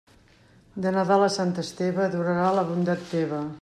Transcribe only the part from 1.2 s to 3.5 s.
a Sant Esteve durarà la bondat teva.